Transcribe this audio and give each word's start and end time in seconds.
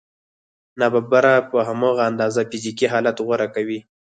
ناببره 0.79 1.33
په 1.51 1.57
هماغه 1.67 2.01
اندازه 2.11 2.41
فزیکي 2.51 2.87
حالت 2.93 3.17
غوره 3.25 3.47
کوي 3.55 3.79